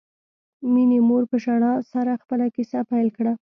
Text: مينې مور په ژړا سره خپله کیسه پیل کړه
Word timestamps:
مينې 0.73 0.99
مور 1.07 1.23
په 1.31 1.37
ژړا 1.43 1.73
سره 1.91 2.19
خپله 2.23 2.45
کیسه 2.55 2.79
پیل 2.89 3.07
کړه 3.17 3.33